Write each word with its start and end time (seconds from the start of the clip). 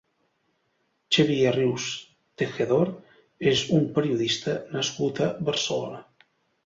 Xavier 1.17 1.51
Rius 1.57 1.85
Tejedor 2.43 2.91
és 3.55 3.63
un 3.81 3.87
periodista 3.99 4.57
nascut 4.79 5.23
a 5.27 5.33
Barcelona. 5.51 6.03